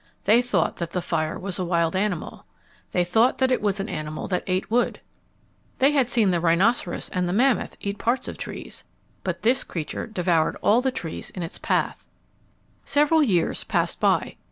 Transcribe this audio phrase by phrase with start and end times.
[0.23, 2.47] They thought that the fire was a wild animal.
[2.91, 4.99] They thought that it was an animal that ate wood.
[5.77, 8.83] They had seen the rhinoceros and the mammoth eat parts of trees,
[9.23, 12.07] but this creature devoured all the trees in its path.
[12.83, 14.37] Several years passed by.